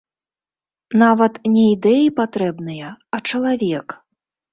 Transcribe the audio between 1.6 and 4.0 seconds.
ідэі патрэбныя, а чалавек.